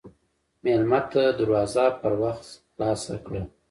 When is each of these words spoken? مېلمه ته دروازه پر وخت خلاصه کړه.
مېلمه 0.63 0.99
ته 1.11 1.23
دروازه 1.37 1.85
پر 2.01 2.13
وخت 2.21 2.43
خلاصه 2.73 3.15
کړه. 3.25 3.41